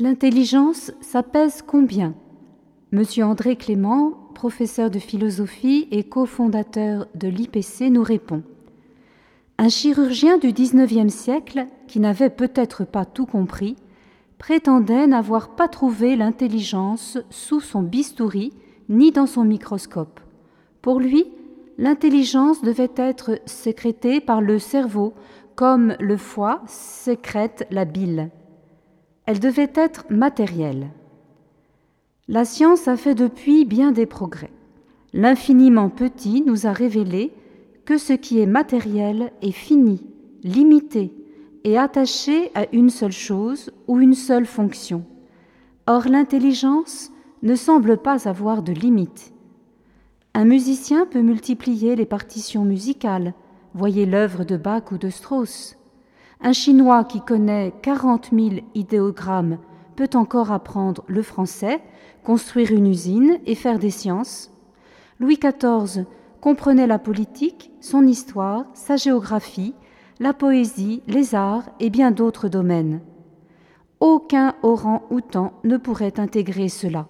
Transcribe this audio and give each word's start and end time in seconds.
L'intelligence, 0.00 0.92
ça 1.02 1.22
pèse 1.22 1.60
combien? 1.60 2.14
Monsieur 2.90 3.22
André 3.26 3.56
Clément, 3.56 4.12
professeur 4.34 4.90
de 4.90 4.98
philosophie 4.98 5.88
et 5.90 6.04
cofondateur 6.04 7.06
de 7.14 7.28
l'IPC, 7.28 7.90
nous 7.90 8.02
répond. 8.02 8.42
Un 9.58 9.68
chirurgien 9.68 10.38
du 10.38 10.54
XIXe 10.54 11.12
siècle, 11.12 11.66
qui 11.86 12.00
n'avait 12.00 12.30
peut-être 12.30 12.86
pas 12.86 13.04
tout 13.04 13.26
compris, 13.26 13.76
prétendait 14.38 15.06
n'avoir 15.06 15.54
pas 15.54 15.68
trouvé 15.68 16.16
l'intelligence 16.16 17.18
sous 17.28 17.60
son 17.60 17.82
bistouri 17.82 18.54
ni 18.88 19.12
dans 19.12 19.26
son 19.26 19.44
microscope. 19.44 20.18
Pour 20.80 20.98
lui, 20.98 21.26
l'intelligence 21.76 22.62
devait 22.62 22.94
être 22.96 23.38
sécrétée 23.44 24.22
par 24.22 24.40
le 24.40 24.58
cerveau 24.58 25.12
comme 25.56 25.94
le 26.00 26.16
foie 26.16 26.62
sécrète 26.66 27.66
la 27.70 27.84
bile. 27.84 28.30
Elle 29.30 29.38
devait 29.38 29.70
être 29.76 30.06
matérielle. 30.10 30.88
La 32.26 32.44
science 32.44 32.88
a 32.88 32.96
fait 32.96 33.14
depuis 33.14 33.64
bien 33.64 33.92
des 33.92 34.04
progrès. 34.04 34.50
L'infiniment 35.12 35.88
petit 35.88 36.42
nous 36.44 36.66
a 36.66 36.72
révélé 36.72 37.32
que 37.84 37.96
ce 37.96 38.12
qui 38.12 38.40
est 38.40 38.46
matériel 38.46 39.30
est 39.40 39.52
fini, 39.52 40.04
limité 40.42 41.12
et 41.62 41.78
attaché 41.78 42.50
à 42.56 42.66
une 42.72 42.90
seule 42.90 43.12
chose 43.12 43.70
ou 43.86 44.00
une 44.00 44.14
seule 44.14 44.46
fonction. 44.46 45.04
Or 45.86 46.08
l'intelligence 46.08 47.12
ne 47.44 47.54
semble 47.54 47.98
pas 47.98 48.28
avoir 48.28 48.64
de 48.64 48.72
limite. 48.72 49.32
Un 50.34 50.44
musicien 50.44 51.06
peut 51.06 51.22
multiplier 51.22 51.94
les 51.94 52.04
partitions 52.04 52.64
musicales, 52.64 53.34
voyez 53.74 54.06
l'œuvre 54.06 54.42
de 54.42 54.56
Bach 54.56 54.90
ou 54.90 54.98
de 54.98 55.08
Strauss. 55.08 55.76
Un 56.42 56.52
Chinois 56.52 57.04
qui 57.04 57.20
connaît 57.20 57.72
quarante 57.82 58.32
mille 58.32 58.62
idéogrammes 58.74 59.58
peut 59.94 60.08
encore 60.14 60.52
apprendre 60.52 61.04
le 61.06 61.22
français, 61.22 61.82
construire 62.24 62.72
une 62.72 62.86
usine 62.86 63.38
et 63.44 63.54
faire 63.54 63.78
des 63.78 63.90
sciences. 63.90 64.50
Louis 65.18 65.38
XIV 65.38 66.06
comprenait 66.40 66.86
la 66.86 66.98
politique, 66.98 67.70
son 67.80 68.06
histoire, 68.06 68.64
sa 68.72 68.96
géographie, 68.96 69.74
la 70.18 70.32
poésie, 70.32 71.02
les 71.06 71.34
arts 71.34 71.68
et 71.78 71.90
bien 71.90 72.10
d'autres 72.10 72.48
domaines. 72.48 73.00
Aucun 74.00 74.54
orang-outan 74.62 75.52
ne 75.64 75.76
pourrait 75.76 76.18
intégrer 76.18 76.70
cela. 76.70 77.06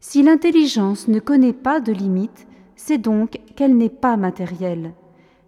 Si 0.00 0.22
l'intelligence 0.22 1.08
ne 1.08 1.18
connaît 1.18 1.54
pas 1.54 1.80
de 1.80 1.92
limites, 1.92 2.46
c'est 2.76 2.98
donc 2.98 3.40
qu'elle 3.56 3.74
n'est 3.74 3.88
pas 3.88 4.18
matérielle. 4.18 4.92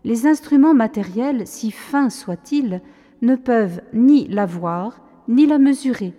Les 0.07 0.29
instruments 0.29 0.73
matériels, 0.73 1.49
si 1.49 1.73
fins 1.73 2.11
soient-ils, 2.11 2.81
ne 3.23 3.35
peuvent 3.35 3.81
ni 3.93 4.29
la 4.29 4.47
voir, 4.47 5.03
ni 5.27 5.47
la 5.47 5.59
mesurer. 5.59 6.15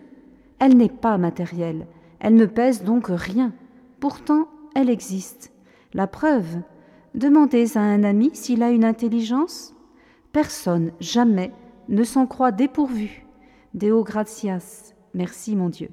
Elle 0.60 0.76
n'est 0.76 0.90
pas 0.90 1.18
matérielle, 1.18 1.88
elle 2.20 2.36
ne 2.36 2.46
pèse 2.46 2.84
donc 2.84 3.06
rien. 3.08 3.54
Pourtant, 4.02 4.50
elle 4.76 4.90
existe. 4.90 5.54
La 5.94 6.06
preuve, 6.06 6.58
demandez 7.16 7.78
à 7.78 7.82
un 7.82 8.04
ami 8.04 8.32
s'il 8.34 8.62
a 8.62 8.72
une 8.72 8.84
intelligence. 8.84 9.74
Personne, 10.34 10.92
jamais, 11.00 11.54
ne 11.88 12.04
s'en 12.04 12.28
croit 12.28 12.52
dépourvu. 12.52 13.26
Deo 13.74 14.04
gratias. 14.04 14.96
Merci 15.14 15.56
mon 15.56 15.70
Dieu. 15.70 15.92